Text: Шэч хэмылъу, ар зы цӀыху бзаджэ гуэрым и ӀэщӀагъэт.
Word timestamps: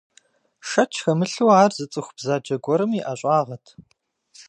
Шэч 0.69 0.93
хэмылъу, 1.03 1.49
ар 1.61 1.71
зы 1.77 1.85
цӀыху 1.91 2.13
бзаджэ 2.17 2.55
гуэрым 2.63 2.91
и 2.99 3.01
ӀэщӀагъэт. 3.05 3.65